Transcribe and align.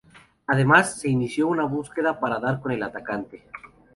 Además, 0.47 0.97
se 0.99 1.09
inició 1.11 1.47
una 1.47 1.65
búsqueda 1.65 2.19
para 2.19 2.39
dar 2.39 2.59
con 2.59 2.71
el 2.71 2.81
atacante. 2.81 3.43